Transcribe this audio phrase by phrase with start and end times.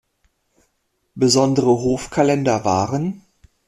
[1.13, 3.21] Besondere Hofkalender waren